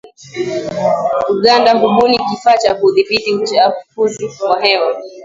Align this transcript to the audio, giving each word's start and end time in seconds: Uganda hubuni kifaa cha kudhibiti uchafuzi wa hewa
Uganda 1.29 1.71
hubuni 1.79 2.17
kifaa 2.29 2.57
cha 2.57 2.75
kudhibiti 2.75 3.35
uchafuzi 3.35 4.25
wa 4.49 4.61
hewa 4.61 4.95